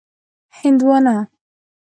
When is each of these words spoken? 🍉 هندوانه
🍉 0.03 0.03
هندوانه 0.59 1.17